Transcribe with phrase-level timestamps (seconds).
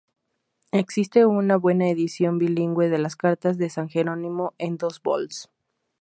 [0.71, 5.51] Existe una buena edición bilingüe de las "Cartas de San Jerónimo" en dos vols.